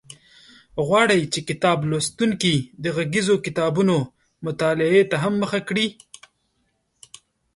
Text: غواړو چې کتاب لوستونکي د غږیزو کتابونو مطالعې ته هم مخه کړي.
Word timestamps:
غواړو 0.85 1.17
چې 1.33 1.39
کتاب 1.49 1.77
لوستونکي 1.89 2.55
د 2.83 2.85
غږیزو 2.95 3.35
کتابونو 3.45 3.95
مطالعې 4.45 5.03
ته 5.11 5.15
هم 5.23 5.33
مخه 5.41 5.59
کړي. 5.67 5.87